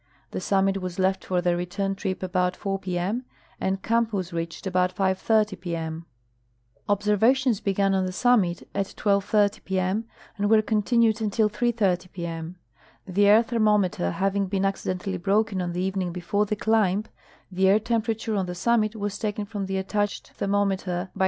The 0.31 0.41
summit 0.41 0.77
Avas 0.77 0.97
left 0.97 1.23
for 1.25 1.41
the 1.43 1.55
return 1.55 1.93
trip 1.93 2.23
about 2.23 2.55
4:00 2.57 2.81
p. 2.81 2.97
in. 2.97 3.23
and 3.59 3.83
camp 3.83 4.09
Avas 4.13 4.33
reached 4.33 4.65
about 4.65 4.95
5:30 4.95 5.59
p. 5.61 5.75
m. 5.75 6.07
Observations 6.89 7.61
began 7.61 7.93
on 7.93 8.05
th'e 8.07 8.11
summit 8.15 8.67
at 8.73 8.87
12:30 8.97 9.63
p. 9.63 9.79
m. 9.79 10.05
and 10.39 10.49
Avere 10.49 10.65
continued 10.65 11.21
until 11.21 11.51
3:3') 11.51 12.11
p. 12.13 12.25
m. 12.25 12.55
'Phe 13.05 13.19
air 13.25 13.43
thermometer 13.43 14.09
having 14.09 14.47
been 14.47 14.65
accidentally 14.65 15.17
broken 15.17 15.61
on 15.61 15.71
the 15.71 15.83
evening 15.83 16.11
before 16.11 16.47
the 16.47 16.55
climb, 16.55 17.03
the 17.51 17.67
air 17.67 17.79
temperature 17.79 18.33
on 18.33 18.47
the 18.47 18.55
summit 18.55 18.95
was 18.95 19.19
taken 19.19 19.45
from 19.45 19.67
the 19.67 19.77
attached 19.77 20.31
ther 20.33 20.47
* 20.47 20.47
Tho 20.47 21.07
Mu 21.13 21.19